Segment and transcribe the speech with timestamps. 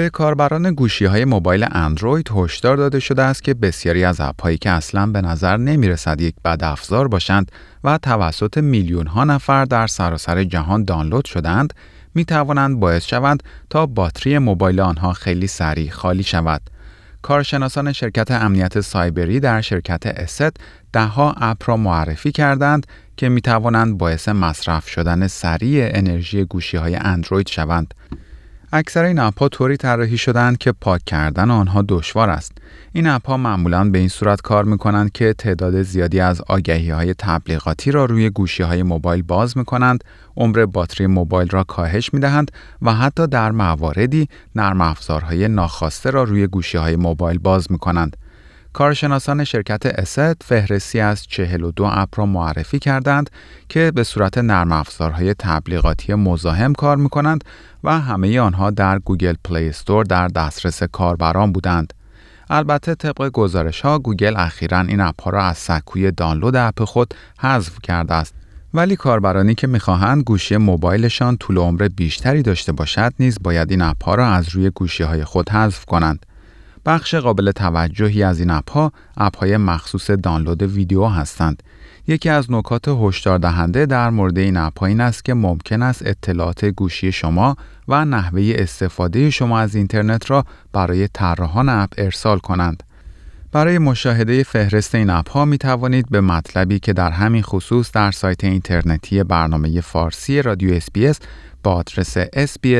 [0.00, 4.58] به کاربران گوشی های موبایل اندروید هشدار داده شده است که بسیاری از اپ هایی
[4.58, 7.52] که اصلا به نظر نمی رسد یک بد افزار باشند
[7.84, 11.74] و توسط میلیون ها نفر در سراسر جهان دانلود شدند
[12.14, 16.60] می توانند باعث شوند تا باتری موبایل آنها خیلی سریع خالی شود.
[17.22, 20.56] کارشناسان شرکت امنیت سایبری در شرکت است
[20.92, 26.96] دهها اپ را معرفی کردند که می توانند باعث مصرف شدن سریع انرژی گوشی های
[26.96, 27.94] اندروید شوند.
[28.72, 32.52] اکثر این اپها طوری طراحی شدند که پاک کردن آنها دشوار است.
[32.92, 37.14] این اپها معمولا به این صورت کار می کنند که تعداد زیادی از آگهی های
[37.14, 40.04] تبلیغاتی را روی گوشی های موبایل باز می کنند،
[40.36, 42.50] عمر باتری موبایل را کاهش می دهند
[42.82, 48.16] و حتی در مواردی نرم افزارهای ناخواسته را روی گوشی های موبایل باز می کنند.
[48.72, 53.30] کارشناسان شرکت ESET فهرستی از 42 اپ را معرفی کردند
[53.68, 57.44] که به صورت نرم افزارهای تبلیغاتی مزاحم کار می کنند
[57.84, 61.92] و همه آنها در Google Play Store در دسترس کاربران بودند.
[62.50, 67.14] البته طبق گزارش ها گوگل اخیرا این اپ ها را از سکوی دانلود اپ خود
[67.38, 68.34] حذف کرده است.
[68.74, 74.04] ولی کاربرانی که می‌خواهند گوشی موبایلشان طول عمر بیشتری داشته باشد نیز باید این اپ
[74.04, 76.26] ها را از روی گوشی های خود حذف کنند.
[76.86, 81.62] بخش قابل توجهی از این اپ ها اپ های مخصوص دانلود ویدیو هستند.
[82.06, 86.64] یکی از نکات هشدار دهنده در مورد این اپ این است که ممکن است اطلاعات
[86.64, 87.56] گوشی شما
[87.88, 92.82] و نحوه استفاده شما از اینترنت را برای طراحان اپ ارسال کنند.
[93.52, 98.10] برای مشاهده فهرست این اپ ها می توانید به مطلبی که در همین خصوص در
[98.10, 101.18] سایت اینترنتی برنامه فارسی رادیو SBS
[101.62, 102.76] با آدرس sbs.com.au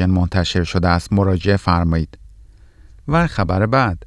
[0.00, 2.18] منتشر شده است مراجعه فرمایید.
[3.08, 4.06] و خبر بعد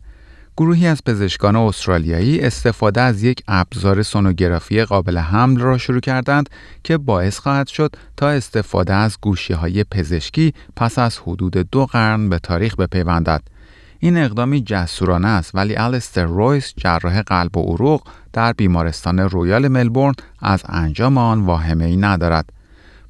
[0.57, 6.49] گروهی از پزشکان استرالیایی استفاده از یک ابزار سونوگرافی قابل حمل را شروع کردند
[6.83, 12.29] که باعث خواهد شد تا استفاده از گوشی های پزشکی پس از حدود دو قرن
[12.29, 13.41] به تاریخ بپیوندد.
[13.99, 20.13] این اقدامی جسورانه است ولی الستر رویس جراح قلب و عروق در بیمارستان رویال ملبورن
[20.39, 22.49] از انجام آن واهمه ای ندارد.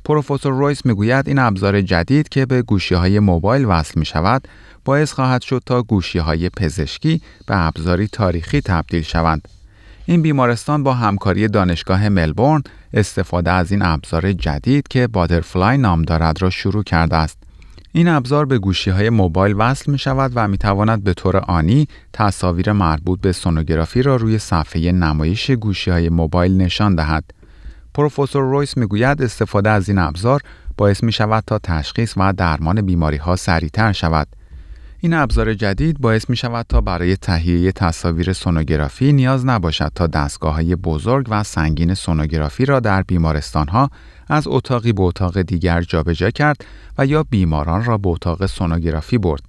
[0.08, 4.48] پروفسور رویس می‌گوید این ابزار جدید که به گوشی های موبایل وصل می شود
[4.86, 9.48] باعث خواهد شد تا گوشی های پزشکی به ابزاری تاریخی تبدیل شوند.
[10.06, 12.64] این بیمارستان با همکاری دانشگاه ملبورن
[12.94, 17.38] استفاده از این ابزار جدید که بادرفلای نام دارد را شروع کرده است.
[17.92, 21.88] این ابزار به گوشی های موبایل وصل می شود و می تواند به طور آنی
[22.14, 27.24] تصاویر مربوط به سونوگرافی را روی صفحه نمایش گوشی های موبایل نشان دهد.
[27.98, 30.42] پروفسور رویس می‌گوید استفاده از این ابزار
[30.78, 34.28] باعث می شود تا تشخیص و درمان بیماری ها سریعتر شود.
[35.00, 40.54] این ابزار جدید باعث می شود تا برای تهیه تصاویر سونوگرافی نیاز نباشد تا دستگاه
[40.54, 43.90] های بزرگ و سنگین سونوگرافی را در بیمارستان ها
[44.28, 46.66] از اتاقی به اتاق دیگر جابجا کرد
[46.98, 49.44] و یا بیماران را به اتاق سونوگرافی برد.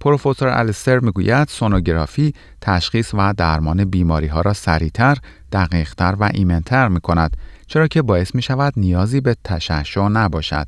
[0.00, 5.16] پروفسور الستر می‌گوید سونوگرافی تشخیص و درمان بیماری ها را سریعتر،
[5.52, 10.66] دقیقتر و ایمنتر می کند چرا که باعث می شود نیازی به تشعشع نباشد.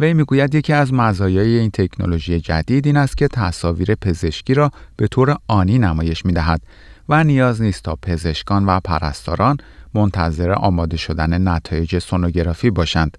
[0.00, 5.08] وی می‌گوید یکی از مزایای این تکنولوژی جدید این است که تصاویر پزشکی را به
[5.08, 6.60] طور آنی نمایش می دهد
[7.08, 9.56] و نیاز نیست تا پزشکان و پرستاران
[9.94, 13.18] منتظر آماده شدن نتایج سونوگرافی باشند.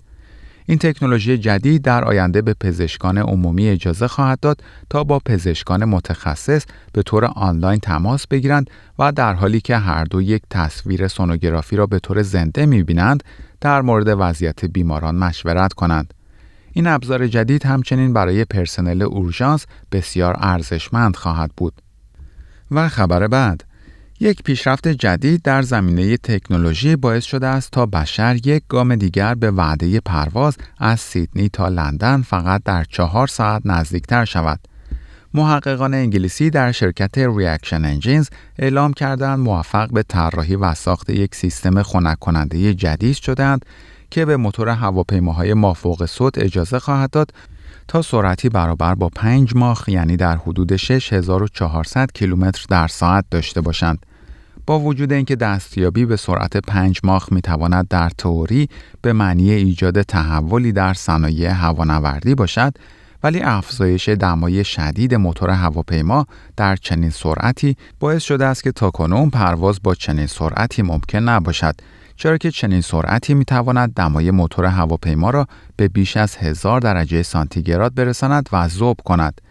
[0.69, 6.65] این تکنولوژی جدید در آینده به پزشکان عمومی اجازه خواهد داد تا با پزشکان متخصص
[6.93, 8.69] به طور آنلاین تماس بگیرند
[8.99, 13.23] و در حالی که هر دو یک تصویر سونوگرافی را به طور زنده می‌بینند
[13.61, 16.13] در مورد وضعیت بیماران مشورت کنند.
[16.73, 21.73] این ابزار جدید همچنین برای پرسنل اورژانس بسیار ارزشمند خواهد بود.
[22.71, 23.63] و خبر بعد
[24.19, 29.51] یک پیشرفت جدید در زمینه تکنولوژی باعث شده است تا بشر یک گام دیگر به
[29.51, 34.59] وعده پرواز از سیدنی تا لندن فقط در چهار ساعت نزدیکتر شود.
[35.33, 38.29] محققان انگلیسی در شرکت Reaction Engines
[38.59, 43.65] اعلام کردند موفق به طراحی و ساخت یک سیستم خنک کننده جدید شدند
[44.09, 47.33] که به موتور هواپیماهای مافوق صوت اجازه خواهد داد
[47.87, 54.05] تا سرعتی برابر با 5 ماخ یعنی در حدود 6400 کیلومتر در ساعت داشته باشند.
[54.65, 58.69] با وجود اینکه دستیابی به سرعت 5 ماخ می تواند در تئوری
[59.01, 62.73] به معنی ایجاد تحولی در صنایع هوانوردی باشد
[63.23, 66.25] ولی افزایش دمای شدید موتور هواپیما
[66.57, 71.75] در چنین سرعتی باعث شده است که تاکنون پرواز با چنین سرعتی ممکن نباشد
[72.17, 77.23] چرا که چنین سرعتی می تواند دمای موتور هواپیما را به بیش از هزار درجه
[77.23, 79.41] سانتیگراد برساند و ذوب کند.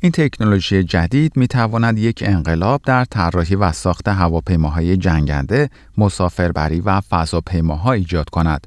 [0.00, 7.00] این تکنولوژی جدید می تواند یک انقلاب در طراحی و ساخت هواپیماهای جنگنده، مسافربری و
[7.00, 8.66] فضاپیماها ایجاد کند.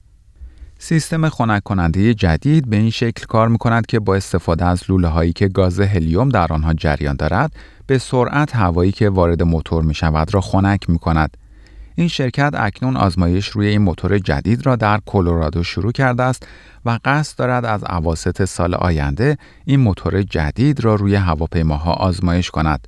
[0.79, 5.07] سیستم خنک کننده جدید به این شکل کار می کند که با استفاده از لوله
[5.07, 7.53] هایی که گاز هلیوم در آنها جریان دارد
[7.87, 11.37] به سرعت هوایی که وارد موتور می شود را خنک می کند.
[12.01, 16.47] این شرکت اکنون آزمایش روی این موتور جدید را در کلرادو شروع کرده است
[16.85, 22.87] و قصد دارد از عواسط سال آینده این موتور جدید را روی هواپیماها آزمایش کند.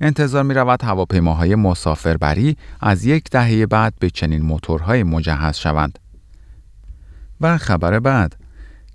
[0.00, 5.98] انتظار می رود هواپیماهای مسافربری از یک دهه بعد به چنین موتورهای مجهز شوند.
[7.40, 8.36] و خبر بعد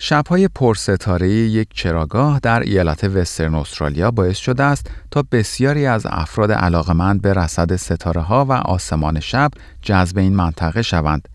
[0.04, 6.52] شبهای پرستاره یک چراگاه در ایالت وسترن استرالیا باعث شده است تا بسیاری از افراد
[6.52, 9.52] علاقمند به رصد ستاره ها و آسمان شب
[9.82, 11.30] جذب این منطقه شوند.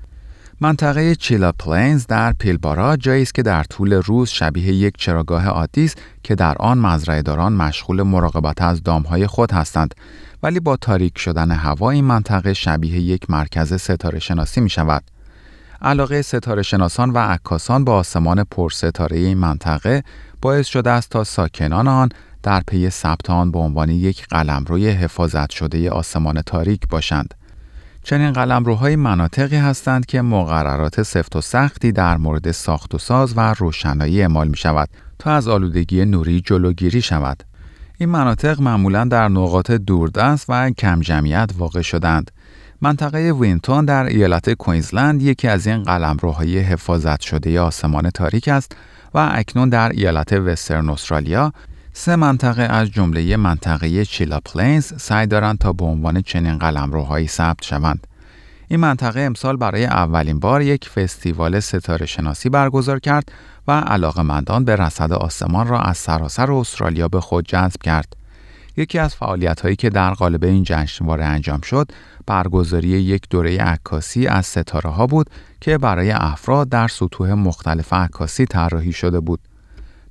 [0.60, 5.84] منطقه چیلا پلینز در پیلبارا جایی است که در طول روز شبیه یک چراگاه عادی
[5.84, 9.94] است که در آن مزرعه‌داران مشغول مراقبت از دامهای خود هستند
[10.42, 15.15] ولی با تاریک شدن هوا این منطقه شبیه یک مرکز ستاره شناسی می شود.
[15.82, 20.02] علاقه ستاره شناسان و عکاسان به آسمان پرستاره این منطقه
[20.42, 22.08] باعث شده است تا ساکنان آن
[22.42, 27.34] در پی ثبت آن به عنوان یک قلمروی حفاظت شده آسمان تاریک باشند.
[28.02, 33.54] چنین قلمروهای مناطقی هستند که مقررات سفت و سختی در مورد ساخت و ساز و
[33.54, 34.88] روشنایی اعمال می شود
[35.18, 37.42] تا از آلودگی نوری جلوگیری شود.
[37.98, 42.30] این مناطق معمولا در نقاط دوردست و کم جمعیت واقع شدند.
[42.80, 48.76] منطقه وینتون در ایالت کوینزلند یکی از این قلمروهای حفاظت شده آسمان تاریک است
[49.14, 51.52] و اکنون در ایالت وسترن استرالیا
[51.92, 57.62] سه منطقه از جمله منطقه چیلا پلینز سعی دارند تا به عنوان چنین قلمروهایی ثبت
[57.62, 58.06] شوند.
[58.68, 63.32] این منطقه امسال برای اولین بار یک فستیوال ستاره شناسی برگزار کرد
[63.68, 68.16] و علاقمندان به رصد آسمان را از سراسر استرالیا به خود جذب کرد.
[68.76, 71.92] یکی از فعالیت هایی که در قالب این جشنواره انجام شد
[72.26, 75.30] برگزاری یک دوره عکاسی از ستاره ها بود
[75.60, 79.40] که برای افراد در سطوح مختلف عکاسی طراحی شده بود.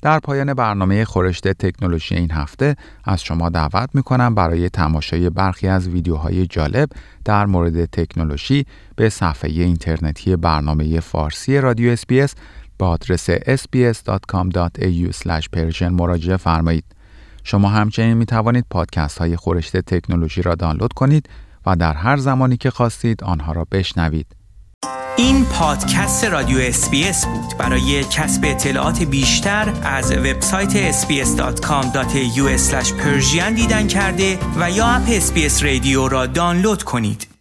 [0.01, 5.68] در پایان برنامه خورشت تکنولوژی این هفته از شما دعوت می کنم برای تماشای برخی
[5.68, 6.89] از ویدیوهای جالب
[7.25, 8.65] در مورد تکنولوژی
[8.95, 12.35] به صفحه اینترنتی برنامه فارسی رادیو اسپیس
[12.79, 15.11] با آدرس sbs.com.au
[15.81, 16.85] مراجعه فرمایید.
[17.47, 21.30] شما همچنین می توانید پادکست های خورشت تکنولوژی را دانلود کنید
[21.65, 24.36] و در هر زمانی که خواستید آنها را بشنوید.
[25.18, 32.50] این پادکست رادیو SBS بود برای کسب اطلاعات بیشتر از وبسایت sbs.com.au
[33.56, 37.34] دیدن کرده و یا اپ SBS Radio را دانلود کنید